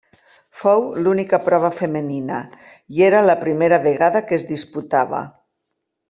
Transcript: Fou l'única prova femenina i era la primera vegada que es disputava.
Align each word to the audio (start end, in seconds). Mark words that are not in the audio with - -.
Fou 0.61 0.85
l'única 1.07 1.39
prova 1.49 1.69
femenina 1.81 2.39
i 2.99 3.05
era 3.11 3.21
la 3.29 3.35
primera 3.45 3.79
vegada 3.87 4.23
que 4.31 4.39
es 4.43 4.47
disputava. 4.57 5.21